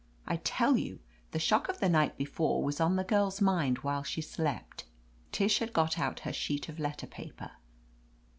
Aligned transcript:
I 0.25 0.37
tell 0.37 0.77
you, 0.77 0.97
the 1.29 1.37
shock 1.37 1.69
of 1.69 1.79
the 1.79 1.87
night 1.87 2.17
befor^'was 2.17 2.83
on 2.83 2.95
the 2.95 3.03
girl's 3.03 3.39
mind 3.39 3.77
while 3.83 4.01
she 4.01 4.19
slept." 4.19 4.85
Tish 5.31 5.59
had 5.59 5.73
got 5.73 5.99
out 5.99 6.21
her 6.21 6.33
sheet 6.33 6.67
of 6.67 6.79
letter 6.79 7.05
paper. 7.05 7.51